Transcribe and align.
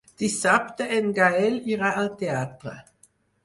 Dissabte 0.21 0.87
en 1.01 1.11
Gaël 1.21 1.61
irà 1.77 1.95
al 2.05 2.13
teatre. 2.25 2.77